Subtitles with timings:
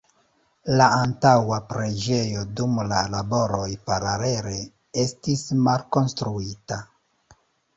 [0.79, 4.57] La antaŭa preĝejo dum la laboroj paralele
[5.05, 6.81] estis malkonstruita.